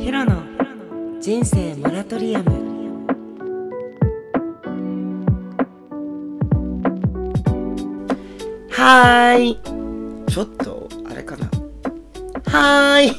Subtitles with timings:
[0.00, 0.42] ヒロの
[1.20, 3.06] 人生モラトリアム。
[8.70, 9.58] はーい。
[10.26, 11.50] ちょっとあれかな。
[12.46, 13.10] はーい。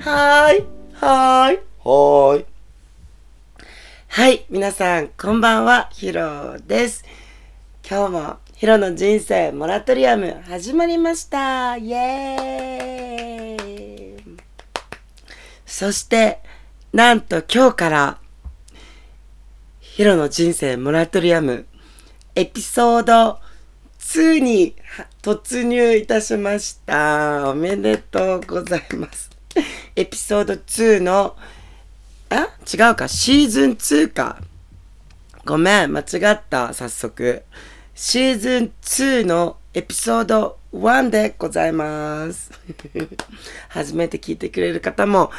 [0.00, 0.64] はーい。
[0.94, 1.58] はーい。
[1.58, 2.46] はーい。
[4.08, 7.04] はい皆さんこんばんはヒロです。
[7.86, 11.76] 今日もヒロの人生モラトリアム始まりました。
[11.76, 13.01] イエーイ
[15.72, 16.38] そして
[16.92, 18.18] なんと今日から
[19.80, 21.64] ヒロの人生モラトリアム
[22.34, 23.38] エピソード
[23.98, 24.76] 2に
[25.22, 27.48] 突入いたしました。
[27.48, 29.30] おめでとうございます。
[29.96, 31.36] エピソード2の、
[32.28, 34.42] あ違うか、シーズン2か。
[35.46, 37.44] ごめん、間違った、早速。
[37.94, 42.50] シーズン2のエピソード1でございます。
[43.68, 45.30] 初めて聞いてくれる方も、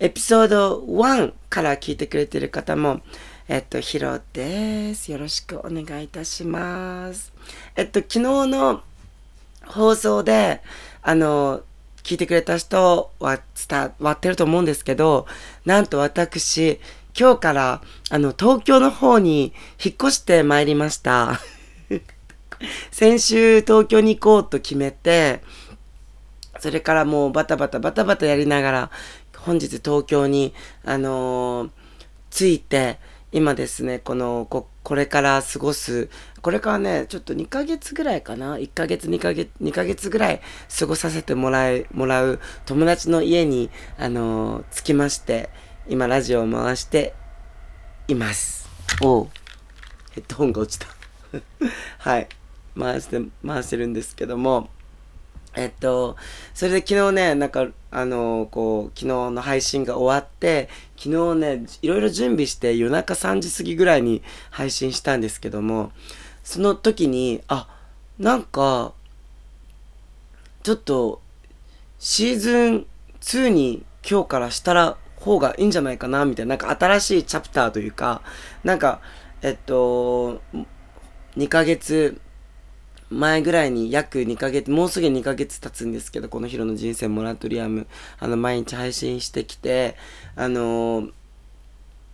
[0.00, 3.00] エピソード1から聞いてくれてる方も、
[3.48, 5.10] えっと、ヒロです。
[5.10, 7.32] よろしくお願いいたします。
[7.74, 8.82] えっと、昨日の
[9.66, 10.62] 放送で、
[11.02, 11.62] あの、
[12.04, 15.26] 聞いてくれた人は伝わってると思うんですけど、
[15.64, 16.78] なんと私、
[17.18, 19.52] 今日から、あの、東京の方に
[19.84, 21.40] 引っ越してまいりました。
[22.92, 25.42] 先週東京に行こうと決めて、
[26.60, 28.90] それからもうバタバタバタバタやりながら、
[29.40, 31.70] 本日東京に、あのー
[32.30, 32.98] 着いて、
[33.32, 36.08] 今ですね、この、こ、これから過ごす、
[36.42, 40.40] これからね、ちょっと2ヶ月ぐらいかな ?1 ヶ月、2ヶ月、2ヶ月ぐらい
[40.78, 45.50] 過ごさせてもらえ、もらう友達の家に、あのー着きまして、
[45.88, 47.14] 今ラジオを回して
[48.08, 48.68] います。
[49.02, 49.28] おう
[50.12, 50.88] ヘッドホンが落ちた。
[51.98, 52.28] はい。
[52.78, 54.70] 回して、回してるんですけども、
[55.58, 56.16] えっと、
[56.54, 65.90] それで昨日ね、なんか、あのこう、昨日の配信が終わって、昨日ね、いろいろ準備して夜中3時過ぎぐらいに配信したんですけども、
[66.44, 67.68] その時に、あ、
[68.20, 68.92] なんか、
[70.62, 71.20] ちょっと、
[71.98, 72.86] シーズン
[73.20, 78.22] 2に今日からしたら方がいいんじゃないかな、みたいな、なんか新しいチャプターというか、
[78.62, 79.00] なんか、
[79.42, 80.40] えっと、
[81.36, 82.20] 2ヶ月
[83.10, 87.86] 前ぐらいに約2ヶ月、もうすぐ2ヶ月経つんですけど、このヒロの人生モラトリアム、
[88.18, 89.96] あの、毎日配信してきて、
[90.36, 91.12] あのー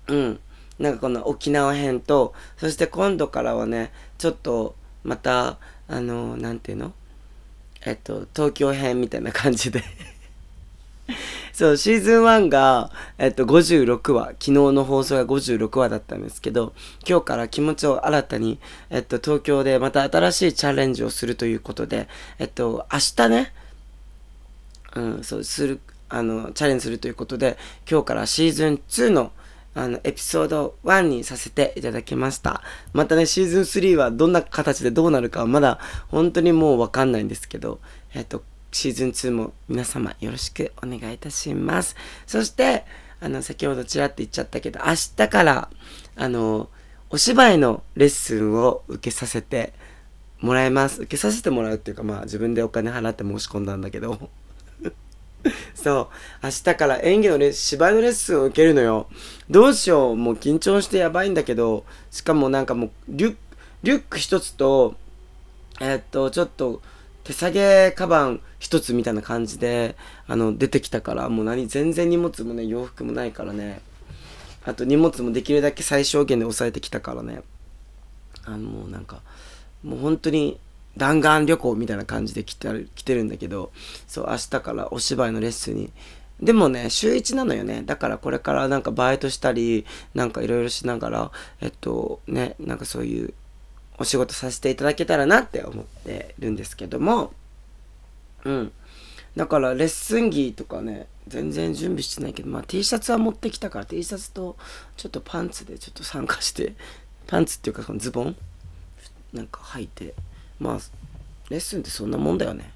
[0.08, 0.40] うん、
[0.78, 6.92] なんかこの沖縄編と、そして今度からはね、ちょっと、また、あのーなんていうの？
[7.86, 9.82] えっと、東京編みたいな感じで。
[11.54, 16.72] そう、シーズン1が、えっと、56話、昨日の放送が56話だったんですけど、
[17.08, 18.58] 今日から気持ちを新たに、
[18.90, 22.08] えっと、東京でまた新しいチャレンジをするということで、
[22.40, 23.52] えっと、明日ね、
[24.96, 27.56] うん、そうする、あの、チャレンジするということで、
[27.88, 29.30] 今日からシーズン2の、
[29.76, 32.62] あの、エピソード1にさせていただきました。
[32.92, 35.78] またね、シーズン3はどんな形でどうなるかはまだ
[36.08, 37.78] 本当にもうわかんないんですけど、
[38.12, 38.42] えっと、
[38.74, 41.94] シーズン2も皆様よろしくお願いいたします。
[42.26, 42.84] そして、
[43.20, 45.70] あの、先ほどちらっと言っちゃったけど、明日から、
[46.16, 46.68] あの、
[47.08, 49.72] お芝居のレッスンを受けさせて
[50.40, 51.02] もらいます。
[51.02, 54.28] 受けさせてもらうっていうか、まあ自分でお金払って申し込んだんだけど。
[55.76, 56.10] そ
[56.42, 56.44] う。
[56.44, 59.06] 明日から演技のレ芝居のレッスンを受けるのよ。
[59.48, 60.16] どうしよう。
[60.16, 63.36] もう緊張してやばいんだけど、しかもなんかもう、リュック、
[63.84, 64.96] リュック一つと、
[65.80, 66.82] えーっと、ちょっと、
[67.24, 67.52] 手提
[67.88, 69.94] げカバン一つみたいな感じで、
[70.26, 73.82] あの、出てきたから、もう何、全然荷物もね、洋服もないからね。
[74.64, 77.42] あと荷物もできるだけ最小限で抑えてきたからね。
[78.46, 79.20] あの、もうなんか、
[79.82, 80.58] もう本当に
[80.96, 83.70] 弾丸旅行みたいな感じで来てる来てるんだけど、
[84.08, 85.92] そう、明日からお芝居のレッスンに。
[86.40, 87.82] でもね、週1なのよね。
[87.84, 93.34] だからこれからなんかバイトしたり、なんかいろいろしながら、えっと、ね、なんかそういう
[93.98, 97.34] お仕事させていただけたらなって思ってるんですけども、
[98.44, 98.72] うん。
[99.36, 104.56] だからレッスン着とかね、全然準備してないけど、まあ T シャツは持ってきたから T シャツと
[104.96, 106.74] ちょっとパンツでちょっと参加して、
[107.26, 108.36] パンツっていうかこのズボン
[109.32, 110.14] なんか履いて、
[110.60, 110.78] まあ、
[111.50, 112.72] レッスンってそんなもんだよね。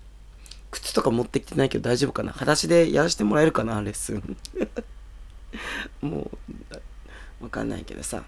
[0.70, 4.36] 靴とか持ってきてないけど大丈夫かな裸足でやらせてもらえるかなレッスン。
[6.02, 6.30] も
[7.40, 8.24] う、わかんないけどさ。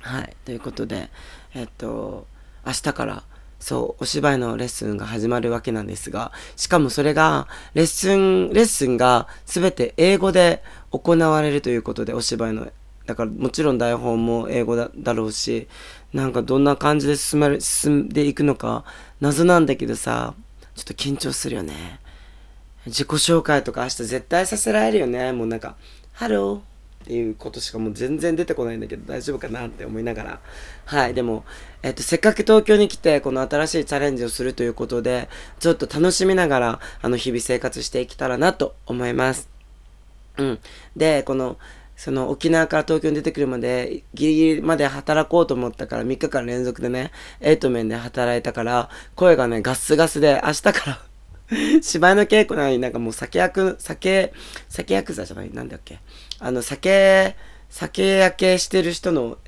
[0.00, 0.36] はい。
[0.44, 1.10] ということで、
[1.54, 2.26] えっと、
[2.66, 3.24] 明日から、
[3.64, 12.70] そう、お芝居のレッスンが始まるわけなんですが、しかもそれが、レッスン、レッスンが全て英語で行われるということで、お芝居の、
[13.06, 15.66] だからもちろん台本も英語だろうし、
[16.12, 18.84] なんかどんな感じで進まれ、進んでいくのか、
[19.22, 20.34] 謎なんだけどさ、
[20.74, 22.00] ちょっと緊張するよね。
[22.84, 25.32] 自己紹介とか明日絶対させられるよね。
[25.32, 25.76] もうなんか、
[26.12, 26.73] ハロー
[27.04, 30.40] っていうことしかもう全然出てこないんだけど大丈夫かなって思いながら。
[30.86, 31.12] はい。
[31.12, 31.44] でも、
[31.82, 35.28] えっと、せっかく東京に来てこの新しいチャレンジをするということで、
[35.60, 39.50] ちょっと楽しみながら、あの、日々生活していけたらなと思います。
[40.38, 40.58] うん。
[40.96, 41.58] で、この、
[41.94, 51.13] その沖縄から東京に出てくるまでギリギリまで働こうと思ったから3日間連続でね、エイトメンで働いたから声がねガスガスで明日から
[51.82, 54.32] 芝居の稽古なのになんかもう酒焼く、酒、
[54.68, 56.00] 酒ヤクザじゃないなんだっけ
[56.38, 57.36] あの酒、
[57.70, 59.38] 酒焼けしてる人の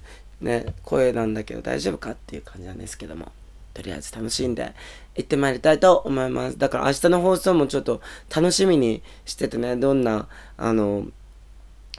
[0.41, 3.33] ね、声なんだけど大丈夫かっていう感じなんですけども。
[3.77, 4.73] とりあえず楽しんで
[5.17, 6.57] 行ってまいりたいと思います。
[6.57, 8.01] だから明日の放送もちょっと
[8.35, 11.07] 楽しみにしててね、どんな、あの、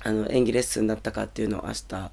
[0.04, 2.12] あの演技レッスンだったかっていうのを明日、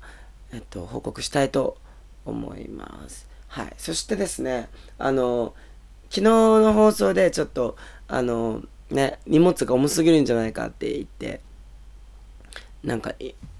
[0.52, 1.78] えっと、報告したいと
[2.26, 3.26] 思います。
[3.48, 3.72] はい。
[3.78, 5.54] そしてですね、あの、
[6.14, 7.76] 昨日の放送でちょっと、
[8.06, 11.40] あの、ね、荷物が重すぎるんじゃないかって言って、
[12.84, 13.14] なんか、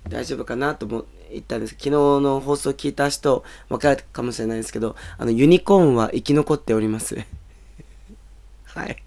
[0.08, 7.16] 大丈夫かなと思言ったんです昨日の放送聞いた人、分かるかもしれないですけど、あの、ユニコーンは生き残っております。
[8.66, 9.02] はい。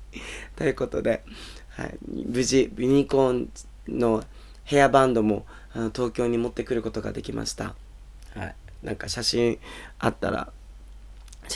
[0.58, 1.24] ということで、
[1.70, 3.50] はい、無事、ユニコーン
[3.88, 4.26] の
[4.66, 7.76] ヘアバンドもあの東京に持ってくることができました。
[8.36, 8.56] はい。
[8.84, 9.58] なんか写真
[10.00, 10.52] あったら、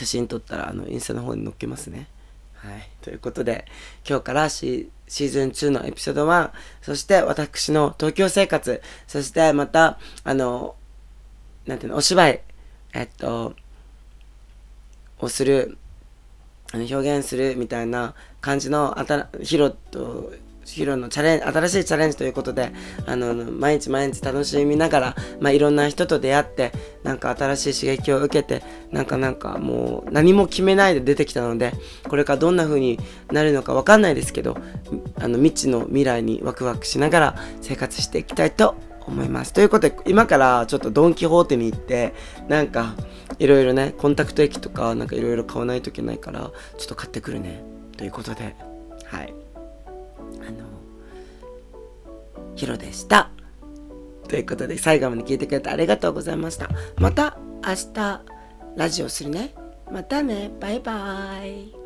[0.02, 2.08] 写真撮ったらあのインスタの方に載っけますね。
[2.54, 2.88] はい。
[3.02, 3.66] ということで、
[4.08, 6.50] 今日からシーズン2のエピソード1、
[6.80, 10.74] そして私の東京生活、そしてまた、あの、
[11.66, 12.40] なんていうの、お芝居、
[12.94, 13.54] えっと、
[15.18, 15.78] をする、
[16.72, 20.32] あの表現するみたいな感じの、あたヒロと
[20.64, 22.72] ヒロのチャレン新しいチャレンジということで
[23.06, 26.72] あの毎日毎日楽しみながら、まあ、いろんな人と出会って
[27.02, 31.72] なんか新しい刺激を受けてなんかなんかもう何も決めないで出てきたので
[32.08, 32.98] これからどんな風に
[33.30, 34.56] なるのか分かんないですけど
[35.20, 38.76] あの未知の未来にワクワクしながら生活していきたいと
[39.06, 39.52] 思います。
[39.52, 42.14] ということで今からちょっとドン・キホーテに行って
[42.48, 42.94] なんか
[43.38, 47.62] いろいろねコンタクト液とかなんかいろいろ買わないといけないからちょっと買ってくるね
[47.96, 48.54] ということで
[49.04, 49.41] はい。
[52.62, 53.30] ヒロでした。
[54.28, 56.68] ということで最後まで聞いてくれてありがとうございました。
[56.96, 57.36] また
[57.66, 58.22] 明日
[58.76, 59.52] ラジオするね。
[59.90, 60.52] またね。
[60.60, 61.81] バイバーイ。